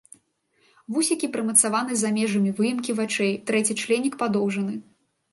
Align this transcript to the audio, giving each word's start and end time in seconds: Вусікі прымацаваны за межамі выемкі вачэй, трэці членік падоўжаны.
Вусікі 0.93 1.27
прымацаваны 1.35 1.93
за 2.01 2.09
межамі 2.15 2.53
выемкі 2.59 2.95
вачэй, 2.99 3.33
трэці 3.51 3.77
членік 3.83 4.17
падоўжаны. 4.23 4.73